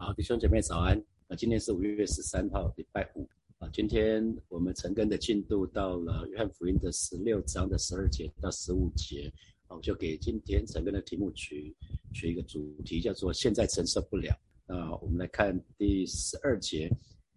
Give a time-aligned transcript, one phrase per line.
[0.00, 0.96] 好，弟兄姐妹早安。
[1.26, 3.28] 啊，今天是五月十三号，礼拜五。
[3.58, 9.28] 啊，今天我们陈根的进度到了约翰福音的十六章的十二节到十五节。
[9.66, 11.74] 啊，我就给今天陈根的题目取
[12.14, 14.32] 取一个主题，叫做“现在承受不了”。
[14.66, 16.88] 那我们来看第十二节，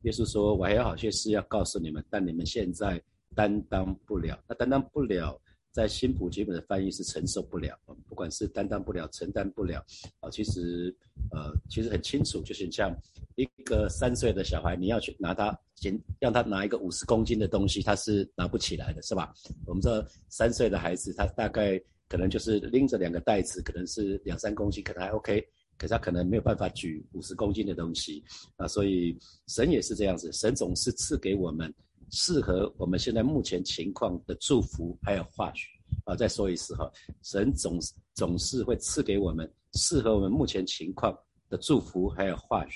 [0.04, 3.02] 耶稣说：“我还有好些事要告诉你们，但你们现在
[3.34, 5.42] 担当不了。”那担当不了。
[5.72, 7.78] 在新普基本的翻译是承受不了，
[8.08, 9.84] 不管是担当不了、承担不了，
[10.20, 10.94] 啊，其实，
[11.32, 12.94] 呃，其实很清楚，就是像
[13.36, 19.34] 一个三岁的小孩，你要去拿他，先让他拿一个五十公斤的东西，他是拿不起来的，是吧？
[19.66, 25.42] 我们这三岁的孩子，他大概可能就是拎着两个袋子，可能是两三公斤，可能还 OK，
[25.78, 28.22] 可是他可能没有办法举五十公斤的东西，
[28.58, 29.18] 啊，所以
[29.48, 31.74] 神也是这样子，神总是赐给我们。
[32.12, 35.60] 适合我们现在目前情况的祝福，还有话语
[36.06, 36.16] 啊！
[36.16, 36.92] 再说一次哈，
[37.24, 41.18] 神总是总是会赐给我们适合我们目前情况
[41.50, 42.72] 的祝福，还有话语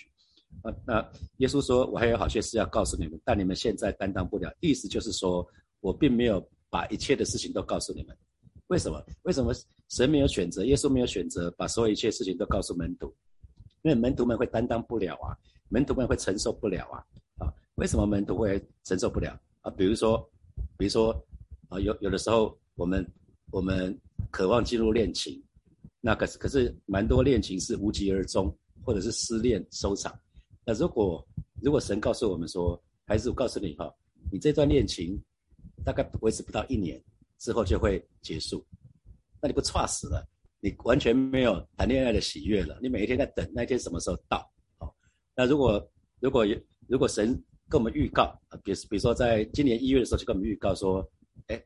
[0.64, 0.74] 啊。
[0.86, 5.46] 那耶稣说：“我还有好些事要告诉你们，但你们现在担当不了。”意思就是说
[5.82, 8.18] 我并没有把一切的事情都告诉你们。
[8.68, 9.04] 为什么？
[9.24, 9.54] 为什么
[9.90, 10.64] 神没有选择？
[10.66, 13.14] 耶稣没有选择把所有一切事情都告诉门徒？
[13.84, 15.36] 因为门徒们会担当不了啊，
[15.70, 17.04] 门徒们会承受不了啊。
[17.76, 19.70] 为什么门徒会承受不了啊？
[19.72, 20.18] 比如说，
[20.78, 21.12] 比如说，
[21.68, 23.06] 啊，有有的时候我们
[23.52, 23.98] 我们
[24.32, 25.44] 渴望进入恋情，
[26.00, 30.18] 那可是可是蛮多恋情是无疾而终，或者是失恋收场。
[30.66, 31.26] 那如果
[31.62, 33.94] 如果神告诉我们说，还是我告诉你哈，
[34.32, 35.22] 你这段恋情
[35.84, 37.02] 大概维持不到一年
[37.40, 38.66] 之后就会结束，
[39.42, 40.26] 那你不差死了？
[40.62, 44.50] 你完全没有谈恋爱的喜悦了，你每一天在等那一天什么时候到？
[44.78, 44.96] 好，
[45.36, 46.46] 那如果如果
[46.88, 51.08] 如果神跟我们预告啊，比比如说在今年一月的时候就跟我们预告说，
[51.48, 51.62] 哎，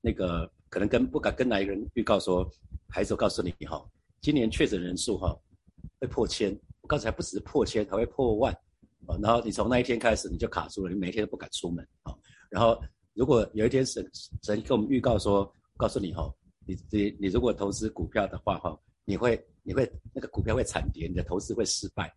[0.00, 2.48] 那个可能跟不敢跟哪一个人预告说，
[2.88, 3.82] 孩子，我告诉你哈，
[4.20, 5.34] 今年确诊人数哈
[6.00, 8.52] 会破千，我刚才不只是破千，还会破万
[9.06, 9.16] 啊。
[9.22, 12.14] 然后你从那一天开始你就卡住了，你每天都不敢出门啊。
[12.50, 12.78] 然后
[13.14, 14.08] 如果有一天神
[14.42, 16.32] 神跟我们预告说，告诉你哈，
[16.66, 22.14] 你你你如果投资股票的话哈，你会你会那个股票会惨跌，你的投资会失败。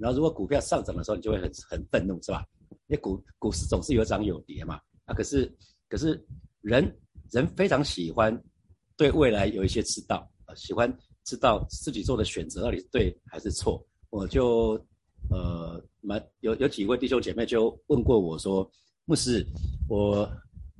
[0.00, 2.44] 然后，如果股票上涨的时候，你就会很很愤怒，是吧？
[2.88, 4.80] 因为股股市总是有涨有跌嘛。
[5.04, 5.50] 啊，可是
[5.88, 6.22] 可是
[6.60, 6.84] 人
[7.30, 8.36] 人非常喜欢
[8.96, 10.92] 对未来有一些知道啊，喜欢
[11.24, 13.84] 知道自己做的选择到底是对还是错。
[14.10, 14.78] 我就
[15.30, 18.70] 呃，蛮有有几位弟兄姐妹就问过我说，
[19.04, 19.44] 牧师，
[19.88, 20.28] 我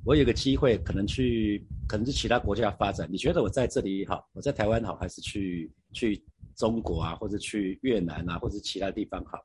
[0.05, 6.23] 我有个机会可能去，可能是其他国家发展，你觉得我在这里好，我在台湾好，还是去去？
[6.57, 9.41] 中国啊，或者去越南啊，或者其他地方好。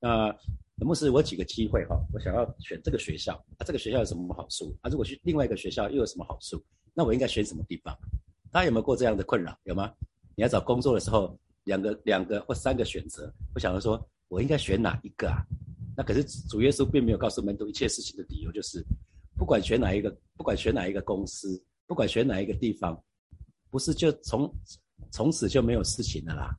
[0.00, 0.36] 那
[0.84, 4.90] 牧师，我几个机会哈，我想要选这个学校啊，这个学校有什么好处啊？
[4.90, 6.62] 如果去另外一个学校又有什么好处？
[6.94, 7.96] 那我应该选什么地方？
[8.50, 9.56] 大家有没有过这样的困扰？
[9.64, 9.92] 有吗？
[10.36, 15.44] 你要找工作的时候，两个、两个或三个选择，我想要说，我应该选哪一个啊？
[15.96, 18.84] 那可是主耶稣并没有告诉门徒一切事情的理由，就是
[19.36, 23.00] 不管选哪一个，不管选哪一个公司，不管选哪一个地方，
[23.70, 24.52] 不是就从。
[25.10, 26.54] 从此就没有事情了啦，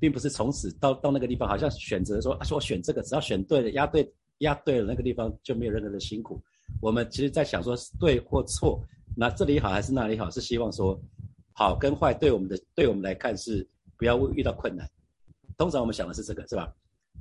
[0.00, 6.42] 并不是从此到到那个地方，好像选择说啊，说我选这个，只要选对了，押对押对了，那个地方就没有任何的辛苦。
[6.80, 8.82] 我们其实在想说是对或错，
[9.14, 10.98] 那这里好还是那里好，是希望说
[11.52, 13.68] 好跟坏对我们的对我们来看是
[13.98, 14.88] 不要遇到困难。
[15.58, 16.72] 通常我们想的是这个，是吧？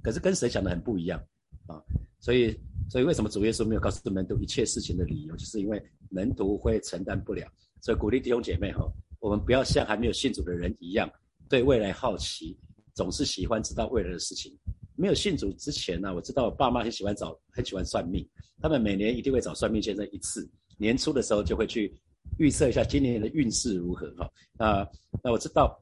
[0.02, 1.22] 可是跟谁想的很不一样
[1.68, 1.84] 啊。
[2.22, 2.58] 所以
[2.90, 7.46] 所以为什么主耶稣没有告诉门徒一切事情的理由，就是因为门徒会承担不了。
[7.82, 8.90] 所以鼓励弟兄姐妹哈。
[9.20, 11.10] 我们不要像还没有信主的人一样，
[11.50, 12.58] 对未来好奇，
[12.94, 14.58] 总是喜欢知道未来的事情。
[14.96, 18.28] 没有信主之前呢，我知道我爸妈很喜欢找，很喜欢算命。
[18.62, 21.94] 他们每年一定会找算命先生一次，年初的时候就会去
[22.38, 24.30] 预测一下今年的运势如何哈。
[24.58, 24.90] 那
[25.24, 25.82] 那我知道，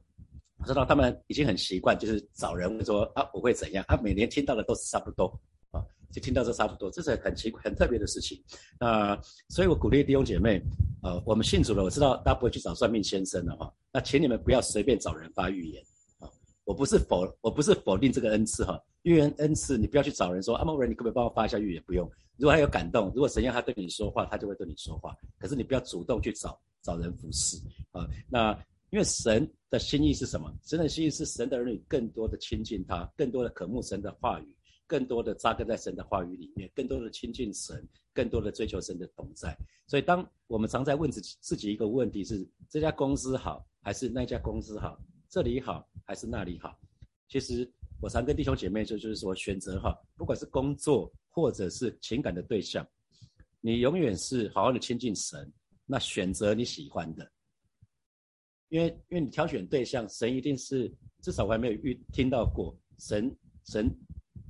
[0.58, 5.40] 我知道他们已经很习惯，就是找人说啊我会怎样，他每年听到的都是差不多。
[6.12, 8.42] 就听到这差不多，这是很奇怪很特别的事情。
[8.80, 10.60] 那所以我鼓励弟兄姐妹，
[11.02, 13.72] 呃，我们信主了，我知道大家不会去找算命先生的哈。
[13.92, 15.82] 那请你们不要随便找人发预言
[16.18, 16.28] 啊！
[16.64, 21.82] 我不是否我不是否定这个恩赐哈，预言恩赐你不要去找人说阿某人，你可不可以帮我发一下预言？
[21.86, 22.10] 不用。
[22.36, 25.14] 如果他有感动，如果神要他对你说话，他就会对你说话。
[25.38, 27.56] 可是你不要主动去找找人服侍
[27.90, 28.06] 啊。
[28.30, 28.52] 那
[28.90, 30.50] 因为神的心意是什么？
[30.64, 34.56] 神的心意是神的儿女更多的亲近他，更多的渴慕神的话语。
[34.88, 39.54] 更多的扎根在神的话语里面，更多的亲近神，更多的追求神的同在。
[39.86, 44.98] 所以，当我们常在问自己自己一个问题：是这家公司好，还是那家公司好？
[45.28, 46.76] 这里好，还是那里好？
[47.28, 47.70] 其实，
[48.00, 52.84] 我常跟弟兄姐妹说，就是说，选择哈，不管是工作或者是情感的对象，
[53.60, 55.52] 你永远是好好的亲近神，
[55.84, 57.30] 那选择你喜欢的。
[58.70, 60.90] 因为，因为你挑选对象，神一定是
[61.20, 63.30] 至少我还没有遇听到过神。
[63.64, 63.94] 神，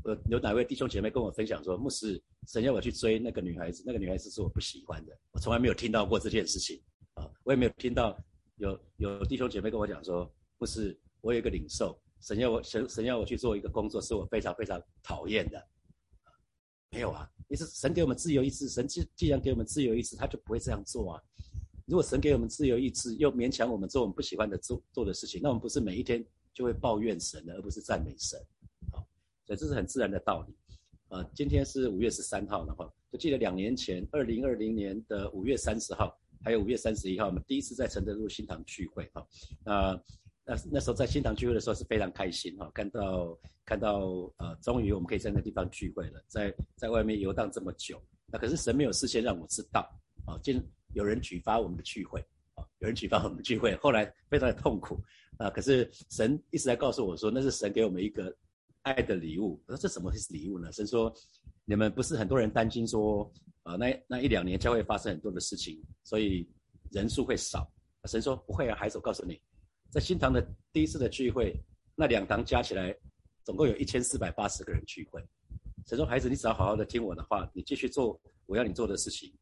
[0.09, 6.81] 有，有哪位弟兄姐妹跟我分享说，牧师，神要我去追那个女孩子，那个女孩子是我不喜欢的，我从来没有听到过这件事情
[7.15, 8.17] 啊，我也没有听到
[8.57, 15.69] 有有弟兄姐妹跟我讲说，牧师，我有一个领受，神要我神神要我去做一个工作，是我非常非常讨厌的，
[16.91, 21.23] 没有啊，你是神给我们自由意志，神既既然给我们自由意志，他就不会这样做啊。
[21.87, 26.23] 如果神给我们自由意志，又勉强我们做我们不喜欢的做做的事情，那我们不是每一天
[26.53, 28.39] 就会抱怨神的，而不是赞美神，
[29.49, 30.55] 所以这是很自然的道理。
[31.09, 36.15] 呃，今天是五月十三号了哈，就记得两年前，二零二零年的五月三十号，
[36.45, 39.27] 还有五月三十一号，我们第一次在承德路新堂聚会哈。
[39.65, 39.99] 那
[40.45, 47.99] 那那时候在新堂聚会的时候是非常开心哈，看到看到呃，终于我们可以在那地方聚会了，在在外面游荡这么久，
[48.31, 49.81] 那可是神没有事先让我知道
[50.27, 50.63] 啊，今。
[50.95, 52.19] 有人举发我们的聚会
[52.55, 54.99] 啊，有人举发我们的聚会，后来非常的痛苦
[55.37, 55.51] 啊。
[55.51, 58.35] 可是神一直在告诉我说，那是神给我们一个
[58.93, 59.63] 爱的礼物。
[59.67, 60.71] 我说这怎么是礼物呢？
[60.73, 61.13] 神说，
[61.65, 63.31] 你们不是很多人担心说，
[63.63, 66.49] 啊，那那一两年将会发生很多的事情，所以
[66.91, 67.71] 人数会少。
[68.05, 69.41] 神说不会啊，孩子，我告诉你，
[69.91, 70.41] 在新堂的
[70.73, 71.55] 第一次的聚会，
[71.95, 72.97] 那两堂加起来，
[73.45, 75.23] 总共有一千四百八十个人聚会。
[75.87, 79.33] 神说，孩子，你只要好好的听我的话，你继续做我要你做的事情。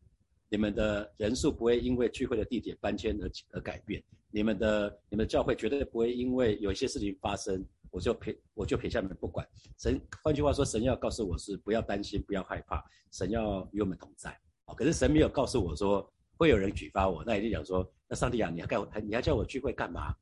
[0.49, 7.65] 你们的人数不会因为聚会的地点搬迁而而改变，你们的你们的教会绝对不会因为有一些事情发生，
[7.97, 9.49] 我就撇我就撇下你们不管。
[9.79, 14.39] 神换句话说，神要告诉我是不要担心，不要害怕，神要与我们同在。
[14.67, 16.07] 哦，可是神没有告诉我说
[16.37, 20.15] 会有人举发我，那一定讲说，那上帝啊，你要干你还叫我聚会干嘛？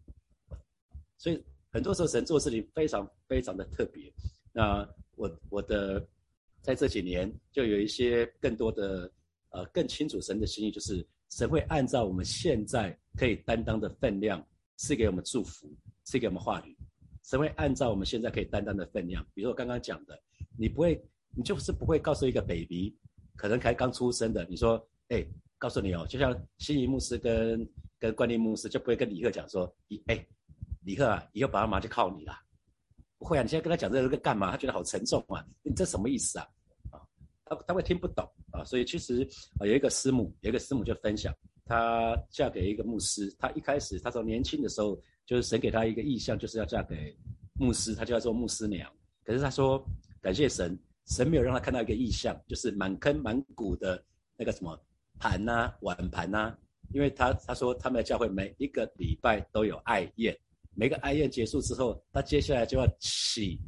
[1.19, 4.13] 所以很多时候神做事情非常非常的特别。
[4.53, 6.07] 那我我的
[6.63, 9.11] 在这几年就有一些更多的。
[9.55, 14.45] 呃，更清楚神的心意，就是神会按照我们现在可以担当的分量
[14.79, 15.73] 赐给我们祝福，
[16.03, 16.74] 赐给我们话语。
[17.25, 20.17] 神会按照我们现在可以担当的分量，比如我刚刚讲的，
[20.57, 21.03] 你不会，
[21.35, 22.97] 你就是不会告诉一个 baby，
[23.35, 25.27] 可能才刚出生的，你说，哎，
[25.59, 27.69] 告诉你哦，就像新仪牧师跟
[27.99, 29.75] 跟关立牧师就不会跟李贺讲说，
[30.07, 30.27] 哎，
[30.85, 32.33] 李贺啊，以后爸爸妈妈就靠你了，
[33.19, 34.51] 不会啊，你现在跟他讲这个干嘛？
[34.51, 36.47] 他觉得好沉重啊，你这什么意思啊？
[36.91, 37.01] 啊，
[37.45, 38.25] 他他会听不懂。
[38.53, 39.29] 啊，所以其实
[39.59, 41.35] 啊，有一个师母，有一个师母就分享，
[41.65, 43.29] 她嫁给一个牧师。
[43.37, 47.17] 她一开始，她从年轻的时候，就是神给他一个意向，就是要嫁给
[47.55, 48.91] 牧师，他就要做牧师娘。
[49.25, 49.85] 可是他说，
[50.21, 54.05] 感谢神，神没有让他看到一个意向，就是满坑满谷的
[54.37, 54.79] 那个什么
[55.19, 56.57] 盘呐、碗盘呐。
[56.93, 60.37] 因为他他说他们的教会每一个礼拜都有爱宴，
[60.77, 63.59] 每个爱宴结束之后，他接下来就要洗。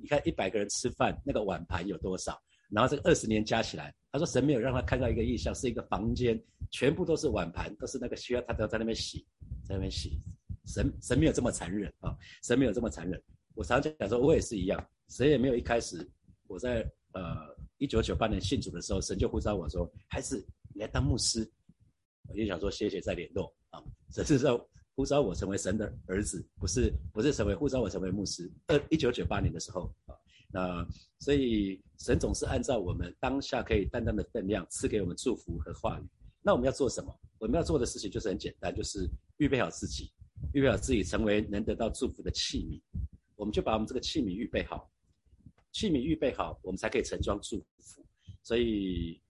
[0.00, 2.40] 你看一百个人吃饭，那个碗盘有多少？
[2.70, 6.40] 然后这个二十年加起来，他说神没有让他看到一个意象，是一个房间，
[6.70, 9.26] 全部都是碗盘，都是那个需要他都要在那边洗，
[9.66, 10.20] 在那边洗。
[10.68, 13.20] 神神没有这么残忍啊，神没有这么残忍。
[13.54, 16.08] 我常常讲说，我也是一样，神也没有一开始
[16.46, 21.50] 我在呃一九九八年信主的时候，神就呼召我说，孩子你来当牧师，
[22.28, 23.82] 我就想说谢谢再联络啊，
[24.12, 28.48] 神是说呼召我成为神的儿子，不是不是成为呼召我成为牧师。
[28.66, 30.14] 二一九九八年的时候啊。
[30.50, 30.82] 那
[31.18, 36.02] 所以神总是按照我们当下可以担当的分量赐给我们祝福和话语。
[36.40, 37.14] 那我们要做什么？
[37.38, 39.06] 我们要做的事情就是很简单，就是
[39.36, 40.10] 预备好自己，
[40.52, 42.80] 预备好自己成为能得到祝福的器皿。
[43.36, 44.90] 我们就把我们这个器皿预备好，
[45.72, 48.04] 器皿预备好，我们才可以盛装祝福。
[48.42, 49.20] 所以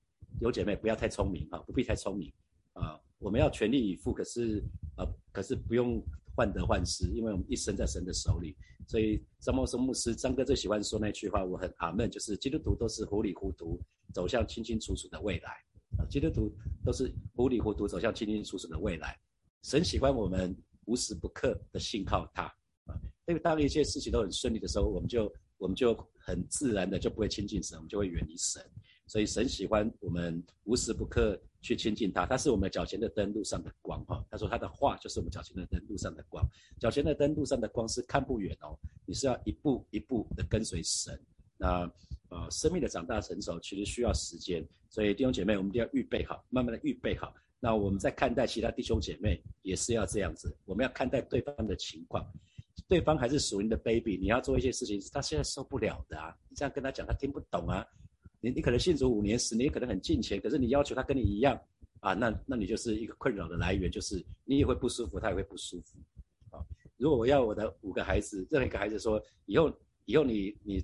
[0.41, 2.33] 有姐妹不要太聪明哈，不必太聪明
[2.73, 2.99] 啊。
[3.19, 4.63] 我们要全力以赴，可是
[4.97, 6.01] 呃，可是不用
[6.37, 8.57] 患得患失，因为我们一生在神的手里。
[8.87, 13.79] 所以张茂生牧师张哥最喜欢说那句话，我很阿门，就是基督徒都是糊里糊涂
[14.15, 15.51] 走向清清楚楚的未来
[15.99, 19.19] 啊，基督徒都是糊里糊涂走向清清楚楚的未来。
[19.63, 20.57] 神喜欢我们
[20.89, 22.45] 无时不刻的信靠他
[22.87, 28.63] 啊，因为当一切事情都很顺利的时候，我们就我们就很自然的就不会亲近神，我们就会远离神。
[29.07, 31.41] 所以神喜欢我们无时不刻。
[31.61, 34.03] 去亲近他，他是我们脚前的灯，路上的光。
[34.05, 36.49] 哈，他说他的话就是我们脚前的灯，路上的光。
[36.79, 41.21] 脚前的灯，路上的光是看不远哦，你是要一步一步的跟随神。
[41.57, 41.93] 那
[42.29, 47.35] 呃，生命的长大成熟其实需要时间，所以弟兄姐妹，我们一定要预备好，慢慢的预备好。
[47.61, 52.25] 那我们在看待其他弟兄姐妹也是要这样子，我们要看待对方的情况，
[52.89, 57.85] 对方还是属于你的 baby，你要做一些事情，他现在受不了的啊，你这样跟他讲，他听不懂啊。
[58.41, 61.61] 你你可能信主五年十年，可能很近钱，可是你要求他跟你一样
[61.99, 65.99] 啊，那那你就是一个困扰的来源，就是你也会不舒服，他也会不舒服
[66.57, 66.63] 啊。
[66.97, 70.81] 如果我要我的五个孩子，任何一个孩子说以后以后你你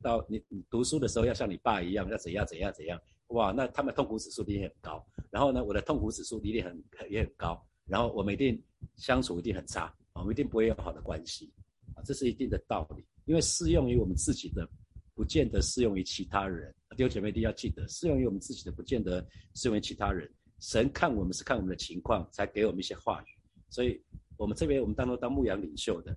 [0.00, 5.04] 到你你读书的时候要像你爸一样，要怎样怎样怎样，哇，那他们痛苦指数一定很高。
[5.30, 8.62] 然后呢，我的痛苦指数一定很也很高，然后我们一定
[8.96, 11.52] 相处一定很差，我们一定不会有好的关系
[11.94, 14.68] 啊，这是一定的道理因为适用于我们自己的，
[15.14, 16.72] 不见得适用于其他人。
[16.96, 19.20] 弟兄姐妹一定要记得，适用于我们自己的，不见得
[19.54, 20.32] 适用于其他人。
[20.60, 23.26] 神看我们是看我们的情况，才给我们一些话语。
[23.68, 24.00] 所以，
[24.38, 26.16] 我们这边我们当中当牧羊领袖的，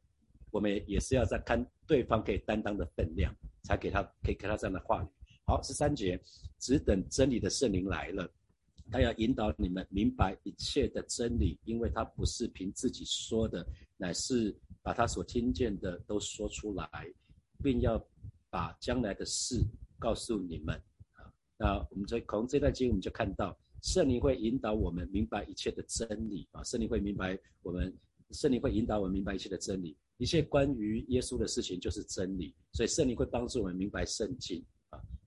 [0.51, 5.08] 我们也也是要在看对方可以担当的分量，才给他可以给他这样的话语。
[5.50, 6.22] 好，十三节，
[6.60, 8.32] 只等真理的圣灵来了，
[8.91, 13.65] 他要引导你们明白一切的真理，因为他不是凭自己说的，
[13.98, 16.88] 乃是把他所听见的都说出来，
[17.63, 18.00] 并要
[18.51, 19.60] 把将来的事
[19.98, 20.75] 告诉你们。
[21.13, 23.58] 啊，那我们在从这段经我们就看到。
[23.82, 26.62] 圣灵会引导我们明白一切的真理啊！
[26.63, 27.91] 圣灵会明白我们，
[28.32, 32.53] 圣灵会引导我们明白一切的真理，一切关于耶稣的事情就是真理。
[32.74, 34.62] 所以圣灵会帮助我们明白圣经，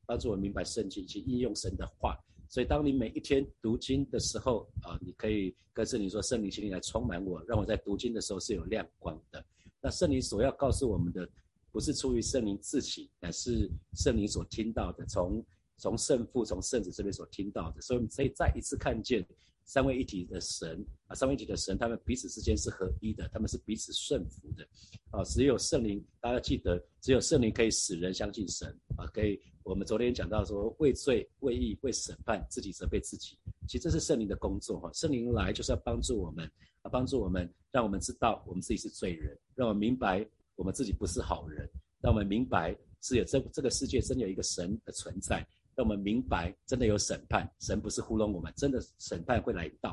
[0.07, 2.17] 帮助我明白圣经，及应用神的话。
[2.49, 9.45] 所以当你每一天读经的时候啊，你可以跟圣灵说：“圣灵，请你来充满我，让我在读经的时候是有亮光的。”
[9.81, 11.29] 那圣灵所要告诉我们的，
[11.71, 15.45] 不是出于圣灵自己，乃是圣灵所听到的，从。
[15.79, 19.27] 从圣父、从圣子这边所听到的，所以我们可以再一次看见
[19.65, 24.67] 三位一体的神啊，三位一体的神，他们彼此之间是合一的，他们是彼此顺服的
[25.11, 25.23] 啊。
[25.25, 29.07] 只有圣灵，大家记得，只有圣灵可以使人相信神啊。
[29.07, 34.91] 可以，我们昨天讲到说，为罪、为义、为审判，自己责备自己，其实这是圣灵的工作哈。
[34.93, 36.45] 圣灵来就是要帮助我们
[36.83, 40.27] 啊，帮助我们，让我们知道我们自己是罪人，让我们明白
[40.57, 41.69] 我们自己不是好人，
[42.01, 45.47] 让我们明白是有这这个世界真有一个神的存在。
[45.75, 49.91] 让我们明白，真的有审判，神不是糊弄我们，真的审判会来到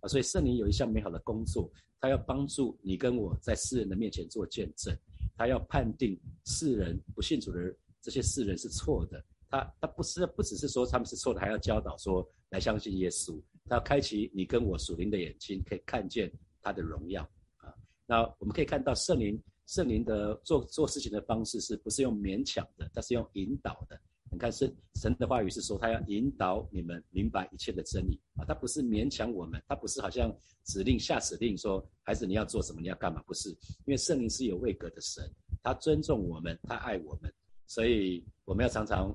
[0.00, 0.08] 啊！
[0.08, 1.70] 所以圣灵有一项美好的工作，
[2.00, 4.96] 他要帮助你跟我在世人的面前做见证，
[5.36, 17.22] 他要判定世人不信主的这些世人是错的，他他不是不只是说他们是错的，还要教导说来相信耶稣，他要开启你跟我属灵的眼睛，可以看见他的荣耀
[17.58, 17.72] 啊！
[18.06, 24.00] 那我们可以看到圣灵圣灵的做做事情的方式，是不是用勉强的，他是用引导的。
[24.32, 28.18] 你看，神神的话语是说，他要引导你们明白一切的真理。
[28.36, 30.32] 啊，他不是勉强我们，他不是好像
[30.64, 33.20] 指令下指令说，孩子你要做什么，你要干嘛？
[33.26, 35.28] 不是，因为圣灵是有位格的神，
[35.64, 37.32] 他尊重我们，他爱我们，
[37.66, 39.08] 所以我们要常常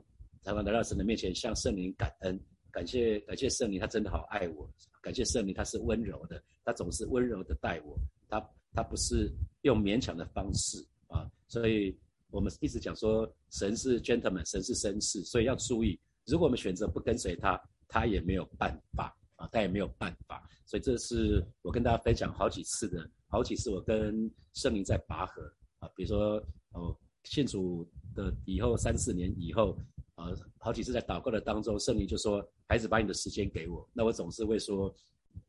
[0.43, 2.37] 常常来到神的面前，向圣灵感恩，
[2.69, 4.69] 感谢感谢圣灵，他真的好爱我，
[5.01, 9.31] 感谢圣灵，他是温柔的，他总是温柔的待我，他他不是
[9.61, 10.85] 用勉强的方式。
[11.07, 11.97] 啊，所以。
[12.35, 15.97] 我们一直讲说，神是 gentleman，神是绅士，所以要注意。
[16.25, 20.45] 如果我们选择不跟随他，他也没有办法啊，他也没有办法。
[20.65, 25.41] 所以这是我跟大家分享好几次的，好几次我跟圣灵在拔河
[25.79, 25.87] 啊。
[25.95, 29.77] 比如说哦，信主的以后三四年以后
[30.15, 30.27] 啊，
[30.59, 34.93] 好几次在祷告的当中，圣灵就说：“孩子，把你的时间给我。”那我总是会说：“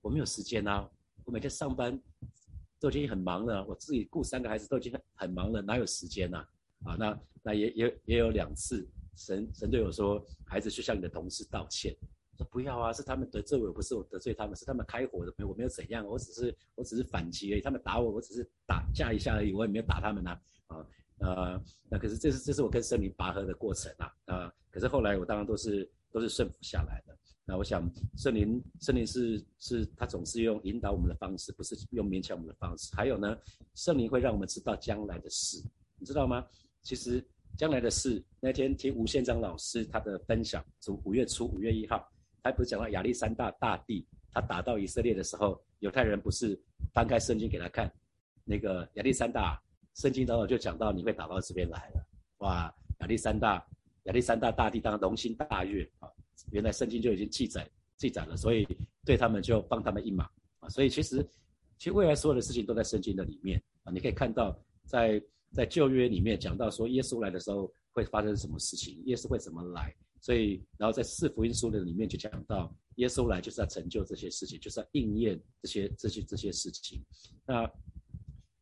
[0.02, 0.88] 我没有时间啊，
[1.24, 2.00] 我每天上班
[2.78, 6.46] 都已经很忙了，我自己顾三个孩子都已经很很忙了，哪有时间呐？”
[6.86, 11.94] 啊，那那也也也有两次，神神对我说，孩子去向你的同事道歉。
[12.36, 17.62] 说不要啊，是他们得罪我，不是我得罪他们，是他们开火的，我没有怎样，我只是我只是反击而已。
[17.62, 20.38] 他们打我，我只是打架一下而已，我也没有打他们呐。
[20.66, 20.86] 啊，
[21.20, 24.12] 呃，那可是这是这是我跟圣灵拔河的过程啊。
[24.26, 27.16] 啊，可是后来我当然都是都是顺服下来的。
[27.46, 32.94] 那我想圣灵圣灵是是他总是用引导我们的方式，不是用勉强我们的方式。
[32.94, 33.34] 还有呢，
[33.74, 35.62] 圣灵会让我们知道将来的事，
[35.98, 36.44] 你知道吗？
[36.86, 37.20] 其实
[37.58, 42.08] 将来的事，那天听吴宪章老师他的分享，从五月初五月一号，
[42.44, 46.56] 他不是讲到亚历山大大帝他打到以色列的时候，犹太人不是
[46.94, 47.92] 翻开圣经给他看，
[48.44, 49.60] 那个亚历山大
[49.96, 52.06] 圣经当中就讲到你会打到这边来了，
[52.38, 53.66] 哇，亚历山大
[54.04, 56.08] 亚历山大大帝当然龙心大悦啊，
[56.52, 58.64] 原来圣经就已经记载记载了，所以
[59.04, 61.20] 对他们就帮他们一马啊，所以其实
[61.78, 65.20] 其实未来所有的事情都在圣经的里面啊，你可以看到在。
[65.52, 77.02] 在旧约里面讲到说，耶稣来的时候会发生什么事情，耶稣会怎么来，所以然后在四福音书的里面就讲到，耶稣来就是要成就这些事情，就是要应验这些这些这些事情。
[77.46, 77.62] 那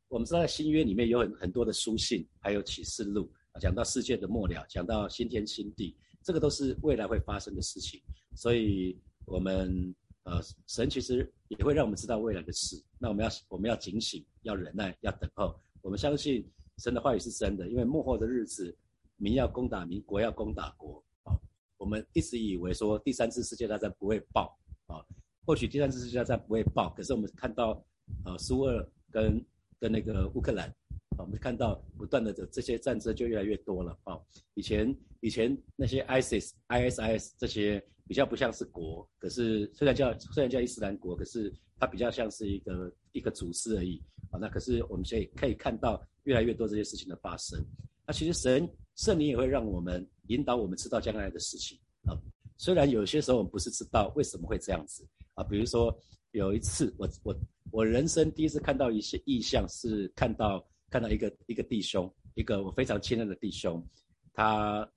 [0.08, 8.00] 我们知道在新约里面有很很多的书信，还有启示录啊，讲到世界的末了，讲到新天新地，这个都是未来会发生的事情。
[8.36, 15.60] 所以我们呃神其实也会让我们知道未来的事，那我们要我们要警醒，要忍耐，要等候。
[15.82, 16.48] 我们相信。
[16.78, 18.76] 神的话语是真的，因为幕后的日子，
[19.16, 21.32] 民要攻打民，国要攻打国啊。
[21.76, 25.04] 我们一直以为说第三次世界大战不会爆啊，
[25.46, 27.84] 或许第三次世界大战不会爆，可是我们看到，
[28.24, 29.44] 呃，苏俄跟
[29.78, 30.68] 跟那个乌克兰，
[31.16, 34.18] 啊，我们看到不断的这这些战争就越来越多了啊。
[34.54, 44.02] 以前以前那些 ISIS、ISIS 这些比较不像是国，可是虽然叫虽然叫伊斯兰国，可是它比较像是一个一个组织而已
[44.40, 46.02] 那可是我们现在可以看到。
[46.24, 47.62] 越来越多这些事情的发生，
[48.06, 52.16] 那其实神圣灵也会让我们引导我们知道将来的事情啊。
[52.56, 55.94] 虽然有些时候我们不是知道为什么会这样子啊，比如说
[56.30, 57.36] 有一次我我
[57.70, 63.86] 我人生第一次看到一些意象，是看到看到一个一个弟兄，一个我非常亲爱的弟兄，
[64.32, 64.90] 他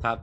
[0.00, 0.20] 他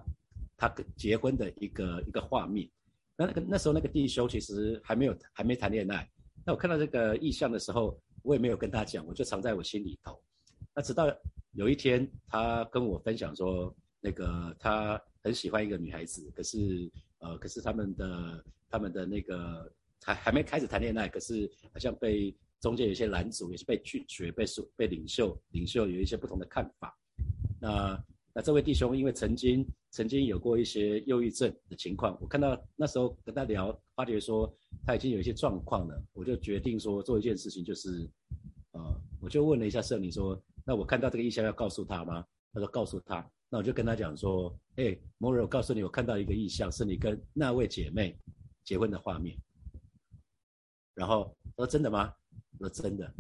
[0.58, 2.70] 他结婚的一个一个画面。
[3.16, 6.06] 那那个那时候那个弟兄其实还没有还没谈恋爱。
[6.46, 10.22] 那我看到这个意象的时候，我也没有跟他讲，我就藏在我心里头。
[10.76, 11.06] 那直到
[11.54, 19.72] 有一天，他跟我分享说，那个他很喜欢一个女孩子，可是呃，可是他们的他们的那个
[20.04, 26.98] 还还没开始谈恋爱，可是好像被中间有一些拦阻，也是被拒绝，被受被领袖领袖有一些不同的看法。
[27.60, 28.02] 那
[28.34, 34.52] 那这位弟兄因为曾经曾经有过一些忧郁症的情况，我看到那时候跟他聊，发觉说
[34.86, 38.10] 他已经有一些状况了，我就决定说做一件事情，就是
[38.72, 40.42] 呃，我就问了一下圣灵说。
[40.66, 42.24] 那我看到这个意象要告诉他吗？
[42.54, 43.28] 他说告诉他。
[43.50, 48.16] 那我就跟他讲说，哎，某人，我告诉你，我看到一个意象，是你跟那位姐妹
[48.64, 49.36] 结婚的画面。
[50.94, 52.14] 然后他说真的吗？
[52.60, 53.12] 我说真的。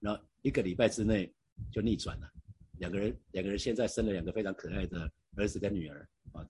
[0.00, 1.32] 然后一个礼拜之内
[1.70, 2.28] 就逆转了，
[2.78, 6.46] 两个人两个人现在生了两个非常可爱的儿子跟女儿啊，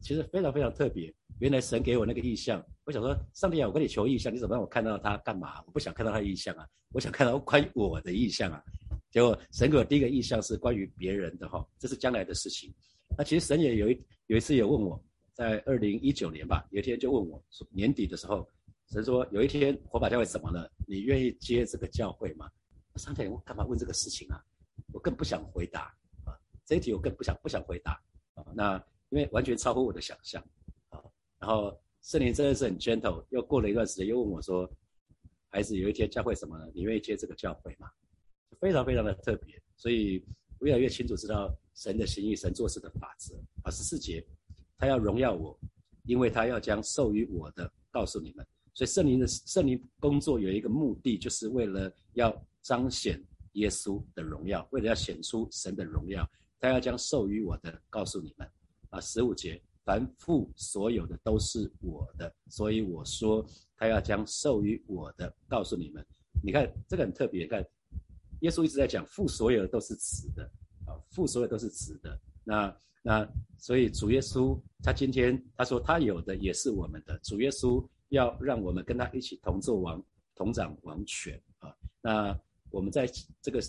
[0.00, 1.12] 其实非常非常特别。
[1.40, 5.62] 原来神给我那个意象，我想说，上帝啊，我跟你求意象，你怎么让我看到他干嘛？
[5.66, 8.62] 我不想看到他的意象啊，我想看到关于我的意象啊。
[9.10, 12.74] 结果神给我第一个意象是关于别人的哈，这是将来的事情。
[13.16, 18.46] 那其实神也有一有一次也问我，在二零一九年吧，有一天就问我年底的时候，
[18.90, 20.70] 神说有一天火把教会怎么了？
[20.86, 22.50] 你愿意接这个教会吗？
[22.96, 24.42] 上天，我干嘛问这个事情啊？
[24.92, 26.32] 我更不想回答啊，
[26.64, 27.92] 这一题我更不想不想回答
[28.34, 28.44] 啊。
[28.54, 28.76] 那
[29.10, 30.42] 因为完全超乎我的想象
[30.90, 31.00] 啊。
[31.38, 34.70] 然后圣灵真的是很 gentle，又过了一段时间又问我说，
[35.48, 36.70] 孩子有一天教会什么呢？
[36.74, 37.90] 你愿意接这个教会吗？
[38.60, 40.24] 非常非常的特别，所以
[40.60, 43.36] 越来越清楚知道神的心意、神做事的法则。
[43.62, 44.26] 啊，十四节，
[44.76, 45.58] 他要荣耀我，
[46.04, 48.46] 因为他要将授予我的告诉你们。
[48.74, 53.22] 所以圣灵的圣灵工作有一个目的，就是为了要彰显
[53.58, 58.48] 耶稣的荣耀，为了要显出神的荣耀，他要将授予我的告诉你们。
[58.90, 63.44] 啊，十五节，凡父所有的都是我的，所以我说
[63.76, 66.04] 他要将授予我的告诉你们。
[66.42, 67.64] 你看这个很特别，看。
[68.42, 70.44] 耶稣一直在讲父所有的都是慈的，
[70.86, 72.18] 啊，父所有都是慈的。
[72.44, 77.18] 那那所以主耶稣他今天他说他有的也是我们的。
[77.18, 80.00] 主耶稣要让我们跟他一起同做王、
[80.36, 81.74] 同掌王权啊。
[82.00, 83.10] 那我们在
[83.42, 83.60] 这个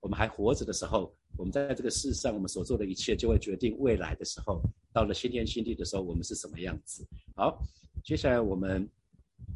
[0.00, 4.60] 我们还活着的时候，我们在这个世上我们所做的一切就会决定未来的时候，
[4.92, 7.06] 到了新天新地的时候我们是什么样子。
[7.34, 7.58] 好，
[8.04, 8.88] 接下来我们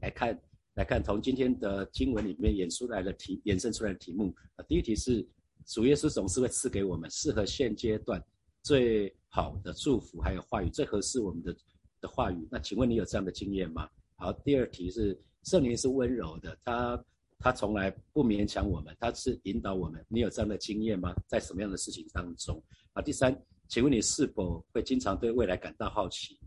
[0.01, 0.39] 来看。
[0.75, 5.27] 来看从今天的经文里面演出来的题，衍生出来的题目啊，第一题是
[5.67, 8.25] 主耶稣总是会赐给我们适合现阶段
[8.63, 11.55] 最好的祝福，还有话语最合适我们的
[12.01, 12.49] 的话语。
[12.51, 13.91] 那请问你有这样的经验吗？
[14.15, 17.05] 好，第二题是圣灵是温柔的，他
[17.41, 20.05] 他从来不勉强我们，他是引导我们。
[20.09, 21.15] 你有这样的经验吗？
[21.27, 22.63] 在什么样的事情当中？
[22.93, 23.35] 啊，第三，
[23.67, 26.39] 请问你是否会经常对未来感到好奇？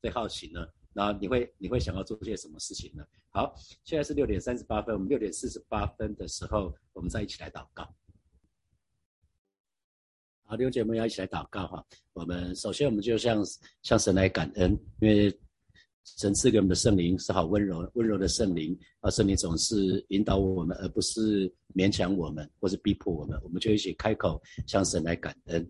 [0.00, 0.66] 对好奇呢？
[0.94, 3.04] 那你会你会想要做些什么事情呢？
[3.28, 7.86] 好，现在是六点三十八分，我们六点四十八分的时候，我们再一起来祷告。
[10.44, 11.84] 好，弟兄姐妹要一起来祷告哈。
[12.14, 13.44] 我们首先我们就向
[13.82, 15.30] 向神来感恩，因为
[16.16, 23.38] 神赐给我们的圣灵是好温柔温柔的圣灵，啊圣灵总是引导我们，而不是勉强我们或是逼迫我们。
[23.42, 25.64] 我们就一起开口向神来感恩。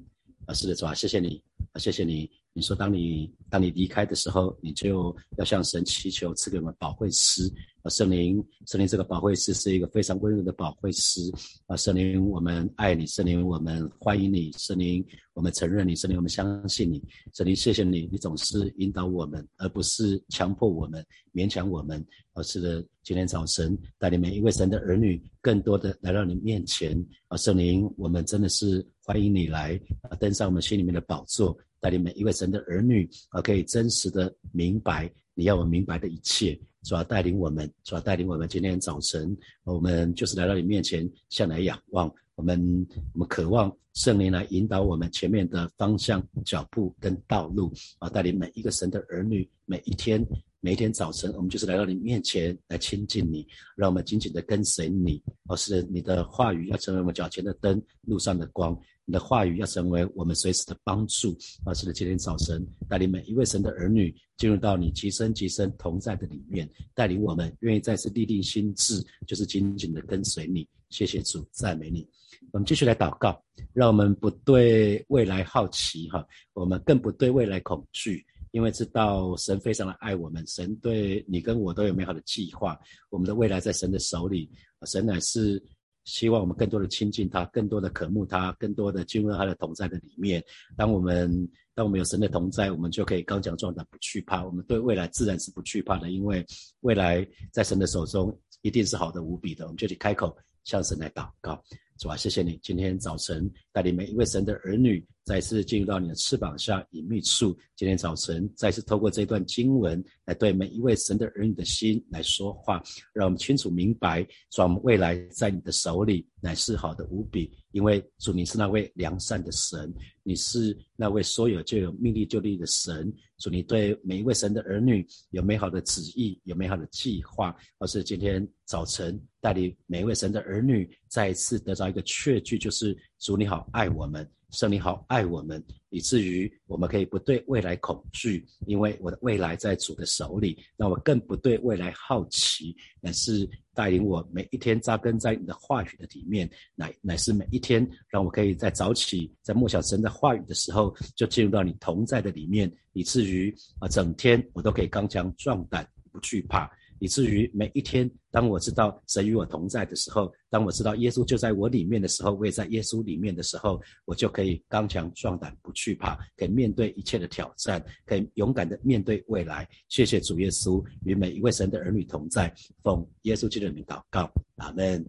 [0.46, 2.31] 啊，是的，主啊，谢谢你，啊，谢谢你。
[2.54, 7.48] 你说，当你当你离开的时候，你就要向神祈求赐给我们宝贵师
[7.82, 11.20] 啊，圣灵，圣灵这个宝贵师是一个非常温柔的宝贵师
[11.66, 17.00] 啊，圣灵，我们爱你，圣灵，我们欢迎你，圣灵，我们承认你，圣灵，我们相信你，
[17.32, 22.04] 圣灵，谢谢你，你总是引导我们，而不是强迫我们、勉强我们。
[22.34, 31.56] 而是的，今天早晨带领每一位神的儿女，更多的来到你面前啊，圣灵，我们真的是欢迎你来啊，登上我们心里面的宝座。
[31.80, 38.48] 带领每一位神的儿女啊，可以真实的明白你要我明白的一切，主要带领我们，主要带领我们。
[38.48, 42.12] 今天早晨，我们就是来到你面前，向来仰望。
[42.34, 50.24] 我们我们渴望圣灵来引导我们前面的方向、脚步跟道路啊，带领每一个神的儿女，每一天
[50.61, 55.23] 每一天早晨，我们就是来到你面前来亲近你，让我们紧紧的跟随你。
[55.47, 58.77] 而是你的话语要成为我们脚前的灯，路上的光。
[59.05, 61.37] 你的话语要成为我们随时的帮助。
[61.64, 70.68] 而是的，今天早晨带领每一位神的儿女进入到你极深极深同在的里面，带领我们愿意再次立定心智，就是紧紧的跟随你。
[70.90, 72.05] 谢谢主，赞美你。
[72.51, 73.40] 我们继续来祷告，
[73.73, 82.78] 让我们不对未来好奇哈，我们更不对未来恐惧，因为知道神非常的爱我们，神对你跟我都有美好的计划，
[83.11, 84.50] 我们的未来在神的手里，
[84.87, 85.62] 神乃是
[86.04, 90.42] 希望我们更多的亲近他，更多的渴慕他，更多的进入他的同在的里面。
[90.76, 94.44] 当我们当我们有神的同在，我们就可以刚强壮胆，不惧怕。
[94.44, 96.44] 我们对未来自然是不惧怕的，因为
[96.80, 99.64] 未来在神的手中一定是好的无比的。
[99.66, 100.34] 我们就去开口
[100.64, 101.62] 向神来祷告。
[101.98, 107.56] 主啊，谢谢你今天早晨带领每一位神的儿女再次进入到你的翅膀下隐秘处。
[107.76, 117.52] 今天早晨再次透过这段经文来对每一位神的儿女的心来说话，让我们清楚明白，说我们未来在你的手里乃是好的无比。
[117.70, 123.12] 因为主你是那位良善的神，你是那位说有就有、命立就立的神。
[123.36, 127.54] 主你对每一位神的儿女有美好的旨意，有美好的计划。
[127.78, 134.28] 而是今天早晨带领每一位神的儿女再一次得到一个确据，就是主你好爱我们。
[134.50, 140.59] 圣灵好爱我们，以至于我们可以不对未来恐惧，因为我的未来在主的手里。
[140.74, 156.70] 那我更不对未来好奇，乃是带领我每一天扎根在你的话语的里面，乃乃是每一天让我可以在早起在默想神的话语的时候，就进入到你同在的里面，以至于啊整天我都可以刚强壮胆，不惧怕。
[157.00, 169.68] 以至于每一天，当我知道神与我同在的时候，当我知道耶稣就在我里面的时候，我也在耶稣里面的时候，我就可以刚强壮胆，不惧怕，可以面对一切的挑战，可以勇敢的面对未来。
[169.88, 175.04] 谢谢主耶稣与每一位神的儿女同在，奉耶稣基督的名祷告，阿门。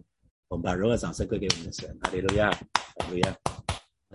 [0.48, 3.38] 我们把荣耀掌声归给我们的神，哈利路亚，哈利路亚。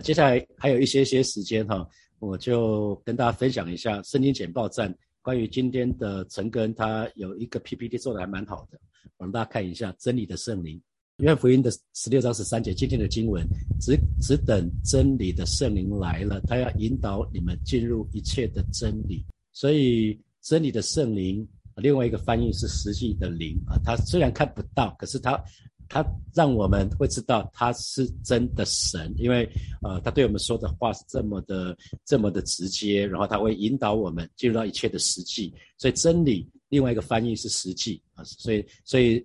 [0.02, 4.94] 接下来还有一些些时间哈，我就跟大家分享一下圣经简报站。
[5.26, 8.78] 关于今天的陈根，他有一个 PPT 做的还蛮好的，
[9.16, 10.80] 我让大家看一下真理的圣灵，
[11.16, 13.44] 约翰福音的十六章十三节，今天的经文，
[13.80, 19.26] 只只等真理的圣灵来了，他要引导你们进入一切的真理。
[19.52, 25.42] 所以真理的圣灵，另外一个翻译是实际的灵啊，他虽然看不到，可是他。
[25.88, 29.48] 他让我们会知道他是真的神，因为
[29.82, 35.52] 呃，他对我们说的话是这么的、这么的直接，然后他会引导我们进入到一切的实际。
[35.78, 39.24] 所以真理另外一个翻译是实际啊，所以所以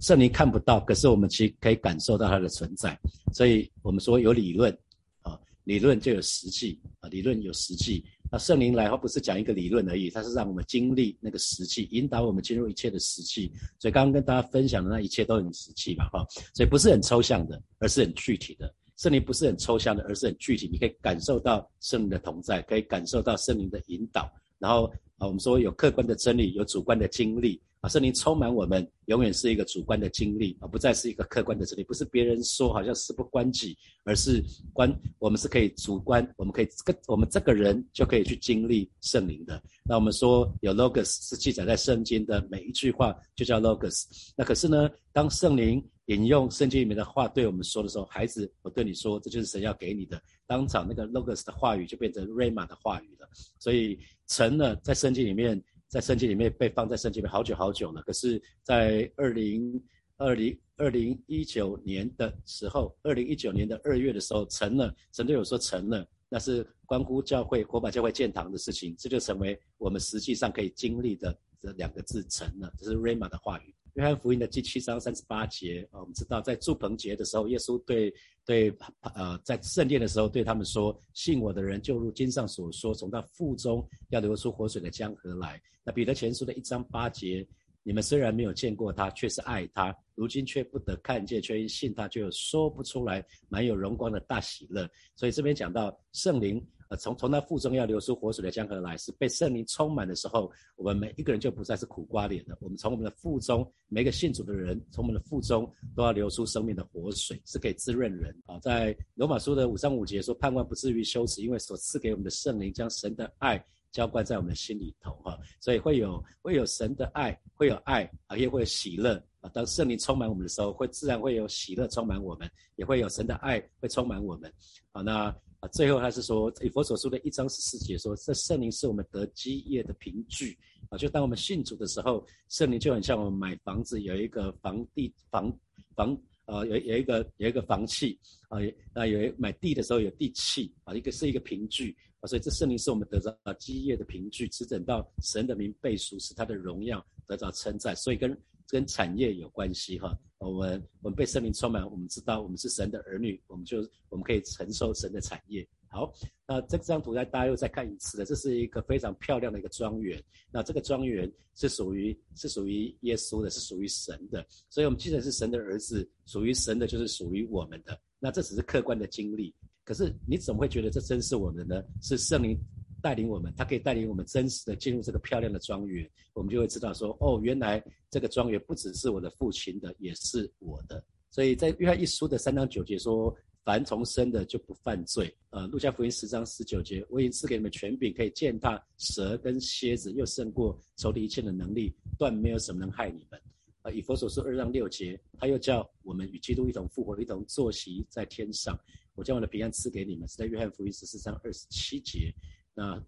[0.00, 2.98] 圣灵看不到，可是我们其实可以感受到它的存在。
[3.32, 4.76] 所以我们说有理论
[5.22, 8.04] 啊，理论就有实际啊，理论有实际。
[8.32, 13.52] 那圣灵来，他不是讲一个理论而已，他是让我们经历那个实际，引导我们进入一切的实际。
[13.78, 16.26] 所以刚刚跟大家分享的那一切都很实际嘛，哈。
[16.54, 18.74] 所以不是很抽象的，而是很具体的。
[18.96, 24.32] 圣灵不是很抽象的，而是很具体，你可以感受到圣灵的同在，可以感受到圣灵的引导。
[24.58, 24.84] 然后
[25.18, 27.60] 啊，我们说有客观的真理，有主观的经历。
[27.82, 31.82] 啊，圣灵充满我们，永远是一个主观的经历，而不再是一个客观的经历。
[31.82, 34.40] 不是别人说，好像事不关己，而是
[34.72, 39.60] 关我们是可以主观，我们可以跟我们这个人就可以去经历圣灵的。
[39.84, 44.04] 那我们说有 logos 是记载在圣经的每一句话就叫 logos。
[44.36, 50.22] 那可是呢，当圣灵引用圣经里面的话对我们说的时候，孩子，我对你说，这就是神要给你的。
[50.46, 53.28] 当场那个 logos 的话语就变成 rama 的话语了。
[53.58, 55.60] 所以成了在圣经里面。
[55.92, 59.78] 在圣经里面被放在圣经里面好久好久了，可是，在二零
[60.16, 73.74] 二零二零一九年的时候，二零一九年的二月的时候成了，神队友说成了，那是关乎教会火把教会建堂的事情，这就成为我们实际上可以经历的这两个字成了，这是 Rama 的话语。
[73.94, 87.46] 约翰福音的第七章三十八节，我们知道在祝棚节的时候，耶稣对对呃在圣殿的时候对他们说：“信我的人就如经上所说，从他腹中要流出活水的江河来。”那彼得前书的一章八节，
[87.82, 94.88] 你们虽然没有见过他，却是爱他；如今却不得看见，却因信他，就有说不出来满有荣光的大喜乐。
[95.14, 96.64] 所以这边讲到圣灵。
[96.88, 102.54] 呃从从那腹中要流出活水的江河来，是被圣灵充满的时候，我们每一个人就不再是苦瓜脸了。
[102.60, 105.66] 我们从我们的腹中，每个信主的人，从我们的腹中
[105.96, 108.58] 都要流出生命的活水，是可以滋润人啊。
[108.58, 113.56] 在罗马书的五章五节说，盼望不至于羞耻，因为所赐给我们的圣灵将神的爱
[113.92, 119.48] 浇灌在我们心里头哈，所以会有会有神的爱，会有爱啊，也会有喜乐啊。
[119.50, 124.52] 当圣灵充满我们的时候，会自然会有喜乐充满我们，也会有神的爱会充满我们
[124.90, 125.02] 啊。
[125.02, 125.34] 那。
[125.62, 130.98] 啊，最后他是说，以佛所说的一章十四节说，这圣灵是我们得基业的凭据啊。
[130.98, 135.56] 就当我们信主的时候，圣灵就很像我们买房子有一个房地房
[135.94, 138.58] 房呃有有一个有一个房契啊，
[138.92, 147.94] 那有买地的时候有地契啊，一个是一个凭据所以这圣灵是我们得到基业的凭据，只等到神的名背书，使他的荣耀得到称赞。
[147.96, 148.36] 所以跟
[148.68, 150.16] 跟产业有关系哈。
[150.38, 155.66] 我们我们被圣灵充满，我们知道我们是神的儿女，我们就我们可以承受神的产业。
[155.88, 156.12] 好，
[156.48, 160.20] 那这张图呢，大家又再看一次的，这是一个非常漂亮的一个庄园。
[160.50, 164.44] 那这个庄园是属于是属于耶稣的，是属于神的。
[164.70, 168.00] 所以，我们既然是神的儿子，属于神的就是属于我们的。
[168.18, 169.54] 那这只是客观的经历，
[169.84, 171.82] 可是你怎么会觉得这真是我们呢？
[172.00, 172.58] 是圣灵
[173.00, 181.02] 带领我们，他可以带领我们真实的进入这个漂亮的庄园，我们就会知道说，哦，原来这个庄园不只是我的父亲的，也是我的。
[181.30, 183.34] 所以在约翰一书的三章九节说。
[183.64, 185.32] 凡重生的就不犯罪。
[185.50, 193.40] 呃，路加福音十章十九节，我已经赐给你们权柄，可以践踏蛇跟蝎子，又胜过仇敌一切的能力，断没有什么能害你们。
[193.82, 198.76] 呃，以佛所说二章六节，他又叫我们与基督一同复活，一同坐席在天上。
[199.14, 202.32] 我将我的平安赐给你们，是在约翰福音十四章二十七节。
[202.74, 202.98] 那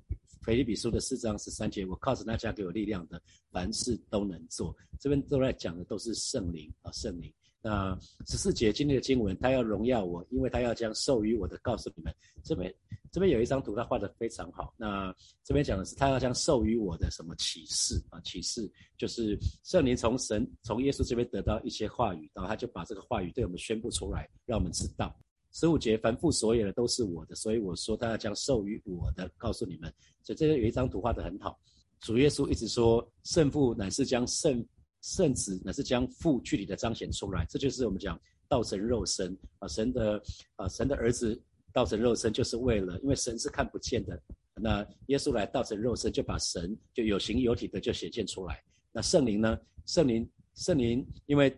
[0.42, 4.76] 腓立比书的四章十三节，我靠着那加给我力量的，凡事都能做。
[5.00, 7.32] 这边都在讲的都是圣灵啊，圣灵。
[7.62, 12.14] 那十四节今天的经文，他要荣耀我，因为他要将授予我的告诉你们。
[12.42, 12.70] 这边
[13.10, 14.74] 这边有一张图，他画的非常好。
[14.76, 18.20] 那这边讲的是他要将授予我的什么启示啊？
[18.20, 25.18] 启示就是圣灵从神从耶稣这边得到一些话语，然后他就把这个话语对我们宣布出来，让我们知道。
[25.54, 29.90] 十五节凡父所有的都是我的，所以我说他要将授予我的告诉你们。
[30.22, 31.58] 所以这个有一张图画的很好。
[32.00, 34.62] 主耶稣一直说圣父乃是将圣。
[35.06, 40.22] 圣子乃是将父具体的彰显出来，这就是我们讲道成肉身啊，神的
[40.56, 41.38] 啊神的儿子
[41.74, 44.18] 道成肉身，就是为了因为神是看不见的，
[44.54, 48.64] 那耶稣来道成肉身，就把神就有形有体的就显现出来。
[48.92, 49.58] 那圣灵呢？
[49.84, 51.54] 圣灵圣灵因为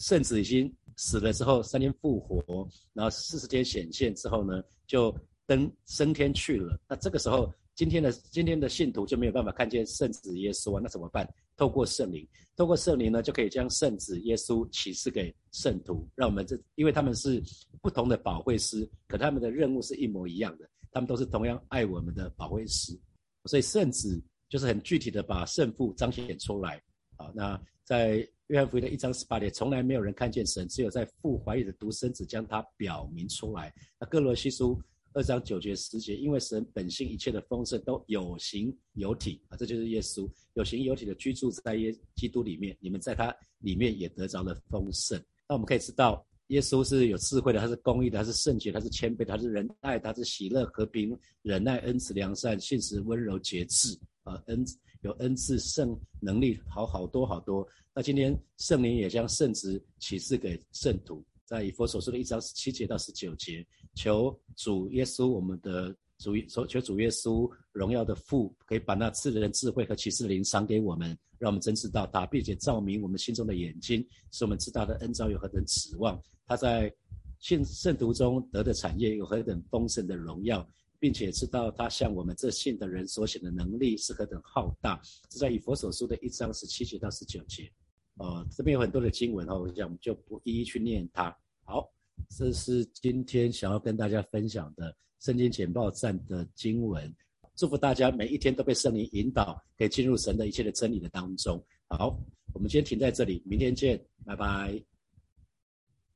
[0.00, 5.14] 圣子已经死了之后三天复活，然后四十天显现之后呢，就
[5.46, 6.80] 登升天去了。
[6.88, 7.52] 那这个时候。
[7.74, 11.26] 今天的今天的信徒就没有办法看见圣子耶稣啊，那怎么办？
[11.56, 17.42] 透过圣灵，透过圣灵呢，就可以将圣子耶稣启示给圣徒，让我们这，因为他们是
[17.80, 22.92] 不同的保惠师，可他们的任务是一模一样的，他们都是同样爱我们的保惠师，
[23.46, 26.78] 所以圣子就是很具体的把圣父彰显出来。
[27.16, 33.72] 好，那在约翰福音的一章十八节，从来没有人看见神，只有在父怀里的独生子将他表明出来。
[33.98, 34.80] 那哥罗西书。
[35.14, 45.22] 二章九节十节，因为神本性一切的丰盛都有形有体啊，这就是耶稣有形有体的居住在耶基督里面，你们在他里面也得着了丰盛。
[45.46, 54.64] 那我们可以知道，耶稣是有智慧的，他是公义的，他是圣洁，他是谦卑，他是仁爱，他是喜乐和平、忍耐、恩慈、良善、信实、温柔、节制啊，恩
[55.02, 57.66] 有恩赐、圣能力，好好多好多。
[57.94, 63.66] 那今天圣灵也将圣旨启示给圣徒，在以佛所说的一章十七节到十九节。
[63.94, 76.90] 求主耶稣，我们的主，求求主耶稣荣耀的父，可以把那赐人智慧和启示灵赏给我们，让我们真知道他，并且照明我们心中的眼睛，使我们知道的恩召有何等指望，他在
[77.40, 80.66] 信圣徒中得的产业有何等丰盛的荣耀，
[81.02, 85.02] 并且知道他向我们这信的人所显的能力是何等浩大。
[85.28, 87.68] 这在以佛所书的一章十七节到十九节。
[88.18, 91.36] 哦，这边有很多的经文哈，我想就不一一去念它。
[91.64, 91.92] 好。
[92.28, 97.12] 这是今天想要跟大家分享的圣经简报站的经文，
[97.56, 101.60] 祝福大家每一天都被圣灵引导，可以进入神的一切的真理的当中。
[101.88, 102.16] 好，
[102.52, 104.91] 我们今天停在这里，明天见，拜拜。